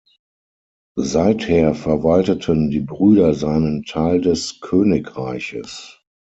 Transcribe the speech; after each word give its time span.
Seither 0.97 1.75
verwalteten 1.75 2.71
die 2.71 2.79
Brüder 2.79 3.35
seinen 3.35 3.83
Teil 3.83 4.19
des 4.19 4.59
Königreiches. 4.59 6.01